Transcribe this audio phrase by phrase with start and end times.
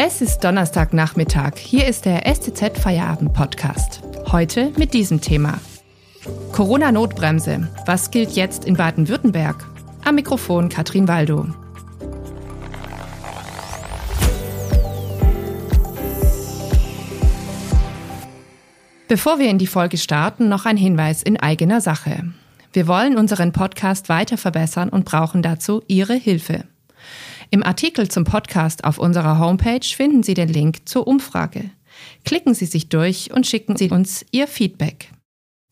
[0.00, 1.58] Es ist Donnerstagnachmittag.
[1.58, 4.00] Hier ist der STZ Feierabend Podcast.
[4.30, 5.58] Heute mit diesem Thema.
[6.52, 7.68] Corona-Notbremse.
[7.84, 9.66] Was gilt jetzt in Baden-Württemberg?
[10.04, 11.48] Am Mikrofon Katrin Waldo.
[19.08, 22.22] Bevor wir in die Folge starten, noch ein Hinweis in eigener Sache.
[22.72, 26.66] Wir wollen unseren Podcast weiter verbessern und brauchen dazu Ihre Hilfe.
[27.50, 31.70] Im Artikel zum Podcast auf unserer Homepage finden Sie den Link zur Umfrage.
[32.24, 35.10] Klicken Sie sich durch und schicken Sie uns Ihr Feedback.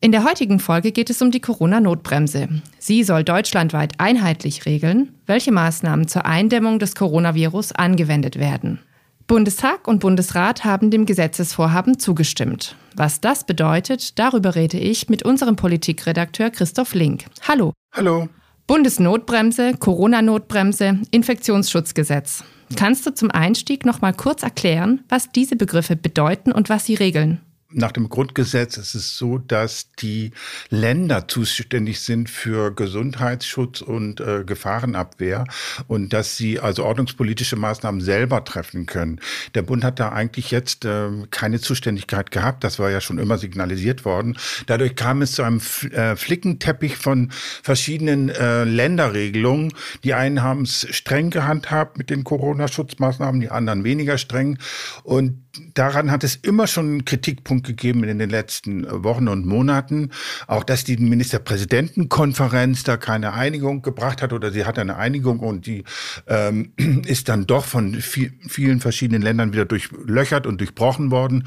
[0.01, 2.49] In der heutigen Folge geht es um die Corona-Notbremse.
[2.79, 8.79] Sie soll deutschlandweit einheitlich regeln, welche Maßnahmen zur Eindämmung des Coronavirus angewendet werden.
[9.27, 12.75] Bundestag und Bundesrat haben dem Gesetzesvorhaben zugestimmt.
[12.95, 17.25] Was das bedeutet, darüber rede ich mit unserem Politikredakteur Christoph Link.
[17.47, 17.73] Hallo.
[17.93, 18.29] Hallo.
[18.67, 22.43] Bundesnotbremse, Corona-Notbremse, Infektionsschutzgesetz.
[22.75, 26.95] Kannst du zum Einstieg noch mal kurz erklären, was diese Begriffe bedeuten und was sie
[26.95, 27.39] regeln?
[27.73, 30.31] Nach dem Grundgesetz ist es so, dass die
[30.69, 35.43] Länder zuständig sind für Gesundheitsschutz und äh, Gefahrenabwehr
[35.87, 39.19] und dass sie also ordnungspolitische Maßnahmen selber treffen können.
[39.53, 42.63] Der Bund hat da eigentlich jetzt äh, keine Zuständigkeit gehabt.
[42.63, 44.37] Das war ja schon immer signalisiert worden.
[44.67, 45.59] Dadurch kam es zu einem
[45.91, 47.31] äh, Flickenteppich von
[47.63, 49.73] verschiedenen äh, Länderregelungen.
[50.05, 54.57] Die einen haben es streng gehandhabt mit den Corona-Schutzmaßnahmen, die anderen weniger streng.
[55.03, 60.11] Und daran hat es immer schon einen Kritikpunkt gegeben in den letzten Wochen und Monaten.
[60.47, 65.65] Auch, dass die Ministerpräsidentenkonferenz da keine Einigung gebracht hat oder sie hat eine Einigung und
[65.65, 65.83] die
[66.27, 66.71] ähm,
[67.05, 71.45] ist dann doch von viel, vielen verschiedenen Ländern wieder durchlöchert und durchbrochen worden.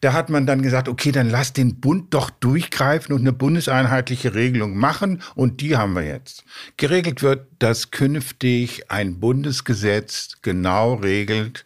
[0.00, 4.34] Da hat man dann gesagt, okay, dann lass den Bund doch durchgreifen und eine bundeseinheitliche
[4.34, 5.22] Regelung machen.
[5.34, 6.44] Und die haben wir jetzt.
[6.76, 11.64] Geregelt wird, dass künftig ein Bundesgesetz genau regelt,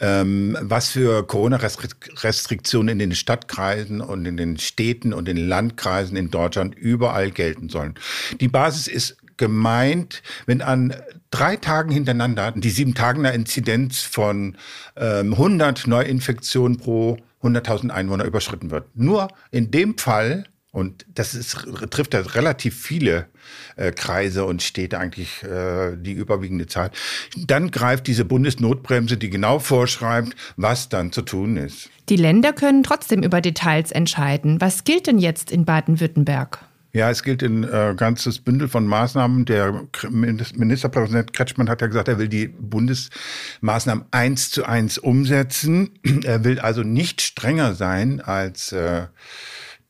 [0.00, 6.16] ähm, was für Corona-Restriktionen in den Stadtkreisen und in den Städten und in den Landkreisen
[6.16, 7.94] in Deutschland überall gelten sollen.
[8.40, 10.94] Die Basis ist gemeint, wenn an
[11.30, 14.56] drei Tagen hintereinander die sieben Tagen Inzidenz von
[14.96, 18.86] ähm, 100 Neuinfektionen pro 100.000 Einwohner überschritten wird.
[18.94, 23.28] Nur in dem Fall, und das ist, trifft ja relativ viele
[23.76, 26.90] äh, Kreise und Städte eigentlich äh, die überwiegende Zahl,
[27.36, 31.90] dann greift diese Bundesnotbremse, die genau vorschreibt, was dann zu tun ist.
[32.08, 34.60] Die Länder können trotzdem über Details entscheiden.
[34.60, 36.58] Was gilt denn jetzt in Baden-Württemberg?
[36.94, 39.46] Ja, es gilt ein äh, ganzes Bündel von Maßnahmen.
[39.46, 45.90] Der Ministerpräsident Kretschmann hat ja gesagt, er will die Bundesmaßnahmen eins zu eins umsetzen.
[46.24, 49.06] Er will also nicht strenger sein als äh,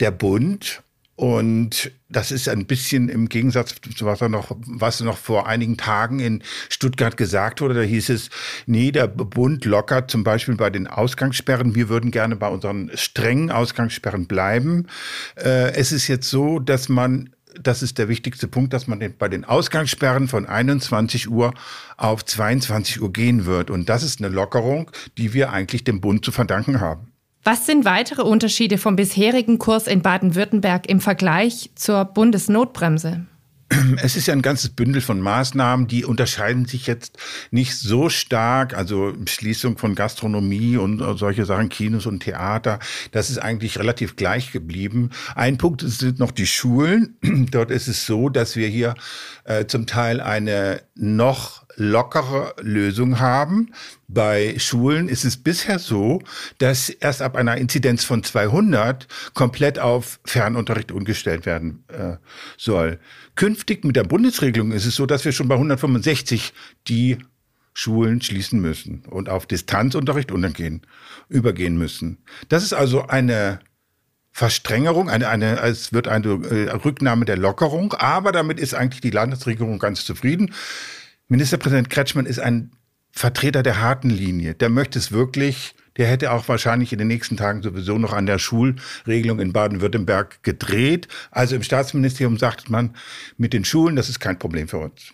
[0.01, 0.83] der Bund.
[1.17, 5.77] Und das ist ein bisschen im Gegensatz zu was er noch, was noch vor einigen
[5.77, 7.75] Tagen in Stuttgart gesagt wurde.
[7.75, 8.31] Da hieß es,
[8.67, 11.75] nee, der Bund lockert zum Beispiel bei den Ausgangssperren.
[11.75, 14.89] Wir würden gerne bei unseren strengen Ausgangssperren bleiben.
[15.37, 17.31] Äh, es ist jetzt so, dass man
[17.61, 21.55] das ist der wichtigste Punkt, dass man bei den Ausgangssperren von 21 Uhr
[21.97, 23.71] auf 22 Uhr gehen wird.
[23.71, 27.14] Und das ist eine Lockerung, die wir eigentlich dem Bund zu verdanken haben.
[27.47, 33.27] Was sind weitere Unterschiede vom bisherigen Kurs in Baden-Württemberg im Vergleich zur Bundesnotbremse?
[34.03, 37.19] Es ist ja ein ganzes Bündel von Maßnahmen, die unterscheiden sich jetzt
[37.51, 38.75] nicht so stark.
[38.75, 42.79] Also Schließung von Gastronomie und solche Sachen, Kinos und Theater,
[43.13, 45.11] das ist eigentlich relativ gleich geblieben.
[45.35, 47.17] Ein Punkt sind noch die Schulen.
[47.51, 48.95] Dort ist es so, dass wir hier
[49.45, 53.73] äh, zum Teil eine noch lockere Lösung haben.
[54.07, 56.21] Bei Schulen ist es bisher so,
[56.59, 62.17] dass erst ab einer Inzidenz von 200 komplett auf Fernunterricht umgestellt werden äh,
[62.57, 63.01] soll.
[63.35, 66.53] Künftig mit der Bundesregelung ist es so, dass wir schon bei 165
[66.89, 67.19] die
[67.73, 70.83] Schulen schließen müssen und auf Distanzunterricht untergehen,
[71.29, 72.19] übergehen müssen.
[72.49, 73.59] Das ist also eine
[74.31, 79.11] Verstrengerung, eine, eine, es wird eine äh, Rücknahme der Lockerung, aber damit ist eigentlich die
[79.11, 80.53] Landesregierung ganz zufrieden.
[81.29, 82.73] Ministerpräsident Kretschmann ist ein
[83.11, 84.55] Vertreter der harten Linie.
[84.55, 85.75] Der möchte es wirklich.
[85.97, 90.43] Der hätte auch wahrscheinlich in den nächsten Tagen sowieso noch an der Schulregelung in Baden-Württemberg
[90.43, 91.09] gedreht.
[91.31, 92.95] Also im Staatsministerium sagt man,
[93.37, 95.13] mit den Schulen, das ist kein Problem für uns.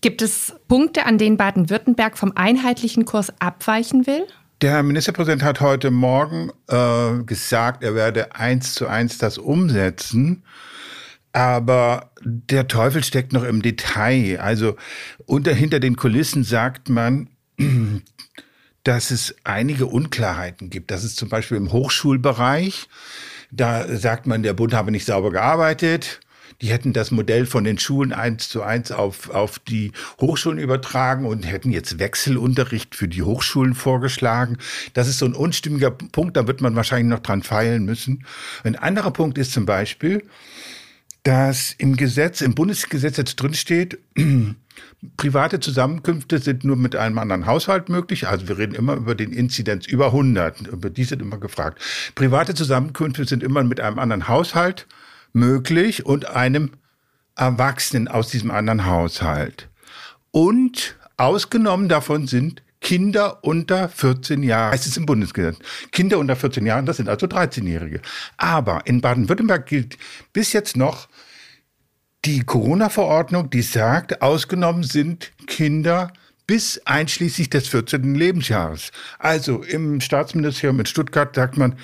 [0.00, 4.26] Gibt es Punkte, an denen Baden-Württemberg vom einheitlichen Kurs abweichen will?
[4.60, 10.42] Der Ministerpräsident hat heute Morgen äh, gesagt, er werde eins zu eins das umsetzen.
[11.32, 14.40] Aber der Teufel steckt noch im Detail.
[14.40, 14.76] Also
[15.26, 17.28] unter, hinter den Kulissen sagt man,
[18.88, 20.90] dass es einige Unklarheiten gibt.
[20.90, 22.88] Das ist zum Beispiel im Hochschulbereich.
[23.50, 26.20] Da sagt man, der Bund habe nicht sauber gearbeitet.
[26.60, 31.26] die hätten das Modell von den Schulen eins zu eins auf, auf die Hochschulen übertragen
[31.26, 34.56] und hätten jetzt Wechselunterricht für die Hochschulen vorgeschlagen.
[34.94, 38.24] Das ist so ein unstimmiger Punkt, da wird man wahrscheinlich noch dran feilen müssen.
[38.64, 40.22] Ein anderer Punkt ist zum Beispiel,
[41.22, 43.98] dass im Gesetz, im Bundesgesetz jetzt drin steht,
[45.16, 48.28] private Zusammenkünfte sind nur mit einem anderen Haushalt möglich.
[48.28, 50.68] Also wir reden immer über den Inzidenz über 100.
[50.68, 51.80] Über die sind immer gefragt.
[52.14, 54.86] Private Zusammenkünfte sind immer mit einem anderen Haushalt
[55.32, 56.70] möglich und einem
[57.36, 59.68] Erwachsenen aus diesem anderen Haushalt.
[60.30, 65.58] Und ausgenommen davon sind Kinder unter 14 Jahren, heißt es im Bundesgesetz.
[65.92, 68.00] Kinder unter 14 Jahren, das sind also 13-Jährige.
[68.38, 69.98] Aber in Baden-Württemberg gilt
[70.32, 71.06] bis jetzt noch
[72.24, 76.14] die Corona-Verordnung, die sagt, ausgenommen sind Kinder
[76.46, 78.14] bis einschließlich des 14.
[78.14, 78.90] Lebensjahres.
[79.18, 81.74] Also im Staatsministerium in Stuttgart sagt man,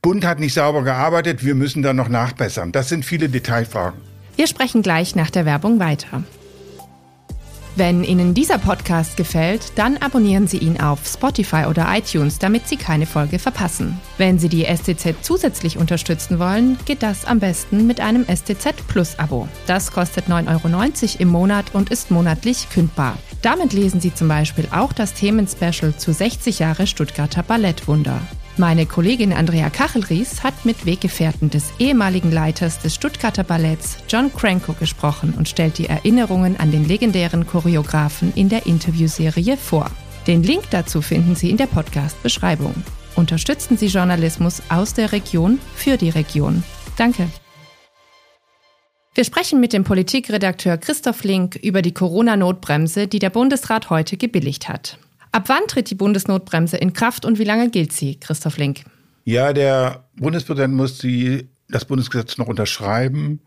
[0.00, 2.70] Bund hat nicht sauber gearbeitet, wir müssen da noch nachbessern.
[2.70, 4.00] Das sind viele Detailfragen.
[4.36, 6.22] Wir sprechen gleich nach der Werbung weiter.
[7.76, 12.76] Wenn Ihnen dieser Podcast gefällt, dann abonnieren Sie ihn auf Spotify oder iTunes, damit Sie
[12.76, 14.00] keine Folge verpassen.
[14.16, 19.18] Wenn Sie die STZ zusätzlich unterstützen wollen, geht das am besten mit einem STZ Plus
[19.18, 19.48] Abo.
[19.66, 23.18] Das kostet 9,90 Euro im Monat und ist monatlich kündbar.
[23.42, 28.20] Damit lesen Sie zum Beispiel auch das Themenspecial zu 60 Jahre Stuttgarter Ballettwunder.
[28.56, 34.74] Meine Kollegin Andrea Kachelries hat mit Weggefährten des ehemaligen Leiters des Stuttgarter Balletts John Cranko
[34.74, 39.90] gesprochen und stellt die Erinnerungen an den legendären Choreografen in der Interviewserie vor.
[40.28, 42.74] Den Link dazu finden Sie in der Podcast-Beschreibung.
[43.16, 46.62] Unterstützen Sie Journalismus aus der Region für die Region.
[46.96, 47.28] Danke.
[49.16, 54.68] Wir sprechen mit dem Politikredakteur Christoph Link über die Corona-Notbremse, die der Bundesrat heute gebilligt
[54.68, 54.98] hat.
[55.34, 58.84] Ab wann tritt die Bundesnotbremse in Kraft und wie lange gilt sie, Christoph Link?
[59.24, 63.40] Ja, der Bundespräsident muss die, das Bundesgesetz noch unterschreiben.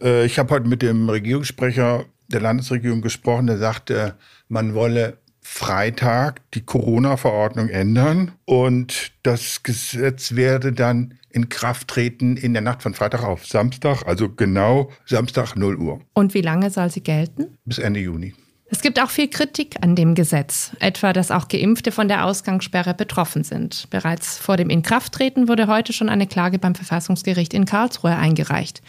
[0.00, 4.14] Äh, ich habe heute mit dem Regierungssprecher der Landesregierung gesprochen, der sagte,
[4.48, 12.52] man wolle Freitag die Corona-Verordnung ändern und das Gesetz werde dann in Kraft treten in
[12.52, 16.00] der Nacht von Freitag auf Samstag, also genau Samstag 0 Uhr.
[16.14, 17.58] Und wie lange soll sie gelten?
[17.64, 18.32] Bis Ende Juni.
[18.68, 22.94] Es gibt auch viel Kritik an dem Gesetz, etwa dass auch Geimpfte von der Ausgangssperre
[22.94, 23.86] betroffen sind.
[23.90, 28.82] Bereits vor dem Inkrafttreten wurde heute schon eine Klage beim Verfassungsgericht in Karlsruhe eingereicht.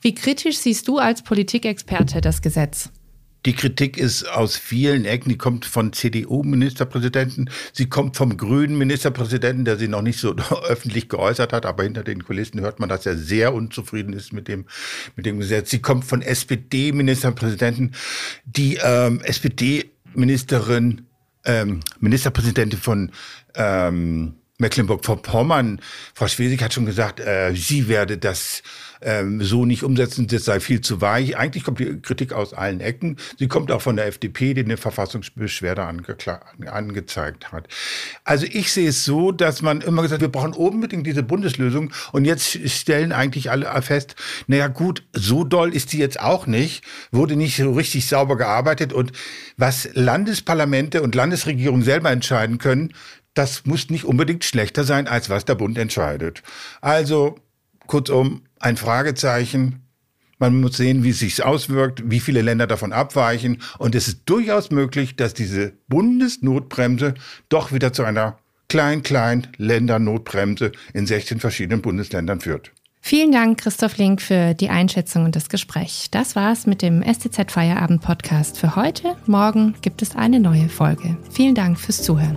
[0.00, 2.90] Wie kritisch siehst du als Politikexperte das Gesetz?
[3.46, 9.64] Die Kritik ist aus vielen Ecken, die kommt von CDU-Ministerpräsidenten, sie kommt vom grünen Ministerpräsidenten,
[9.64, 10.34] der sie noch nicht so
[10.68, 14.48] öffentlich geäußert hat, aber hinter den Kulissen hört man, dass er sehr unzufrieden ist mit
[14.48, 14.66] dem,
[15.14, 15.70] mit dem Gesetz.
[15.70, 17.94] Sie kommt von SPD-Ministerpräsidenten,
[18.44, 21.06] die ähm, SPD-Ministerin,
[21.44, 23.12] ähm, Ministerpräsidentin von
[23.54, 25.80] ähm, Mecklenburg-Vorpommern,
[26.14, 28.62] Frau Schwesig hat schon gesagt, äh, sie werde das
[29.00, 31.36] ähm, so nicht umsetzen, das sei viel zu weich.
[31.36, 33.16] Eigentlich kommt die Kritik aus allen Ecken.
[33.38, 37.68] Sie kommt auch von der FDP, die eine Verfassungsbeschwerde angezeigt hat.
[38.24, 42.24] Also ich sehe es so, dass man immer gesagt, wir brauchen unbedingt diese Bundeslösung und
[42.24, 44.16] jetzt stellen eigentlich alle fest,
[44.46, 48.92] naja gut, so doll ist die jetzt auch nicht, wurde nicht so richtig sauber gearbeitet
[48.92, 49.12] und
[49.56, 52.92] was Landesparlamente und Landesregierungen selber entscheiden können,
[53.38, 56.42] das muss nicht unbedingt schlechter sein, als was der Bund entscheidet.
[56.80, 57.36] Also
[57.86, 59.84] kurzum, ein Fragezeichen.
[60.38, 63.62] Man muss sehen, wie es sich auswirkt, wie viele Länder davon abweichen.
[63.78, 67.14] Und es ist durchaus möglich, dass diese Bundesnotbremse
[67.48, 72.72] doch wieder zu einer klein, klein Ländernotbremse in 16 verschiedenen Bundesländern führt.
[73.00, 76.08] Vielen Dank, Christoph Link, für die Einschätzung und das Gespräch.
[76.10, 79.16] Das war's mit dem STZ Feierabend Podcast für heute.
[79.26, 81.16] Morgen gibt es eine neue Folge.
[81.30, 82.36] Vielen Dank fürs Zuhören.